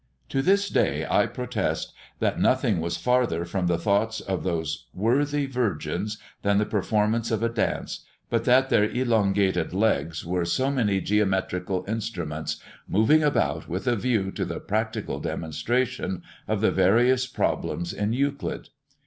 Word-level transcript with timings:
To 0.29 0.41
this 0.41 0.67
day 0.67 1.05
I 1.07 1.27
protest 1.27 1.93
that 2.17 2.39
nothing 2.39 2.79
was 2.81 2.97
farther 2.97 3.45
from 3.45 3.67
the 3.67 3.77
thoughts 3.77 4.19
of 4.19 4.41
those 4.41 4.87
worthy 4.95 5.45
virgins 5.45 6.17
than 6.41 6.57
the 6.57 6.65
performance 6.65 7.29
of 7.29 7.43
a 7.43 7.49
dance, 7.49 8.03
but 8.27 8.43
that 8.45 8.69
their 8.69 8.83
elongated 8.85 9.73
legs 9.75 10.25
were 10.25 10.43
so 10.43 10.71
many 10.71 11.01
geometrical 11.01 11.85
instruments 11.87 12.57
moving 12.87 13.21
about 13.21 13.69
with 13.69 13.85
a 13.85 13.95
view 13.95 14.31
to 14.31 14.43
the 14.43 14.59
practical 14.59 15.19
demonstration 15.19 16.23
of 16.47 16.61
the 16.61 16.71
various 16.71 17.27
problems 17.27 17.93
in 17.93 18.11
Euclid. 18.11 18.69